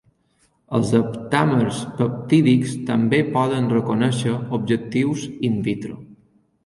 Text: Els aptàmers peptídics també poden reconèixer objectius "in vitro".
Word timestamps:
Els 0.77 0.93
aptàmers 0.99 1.81
peptídics 1.99 2.73
també 2.89 3.19
poden 3.37 3.69
reconèixer 3.77 4.35
objectius 4.59 5.29
"in 5.51 5.61
vitro". 5.69 6.01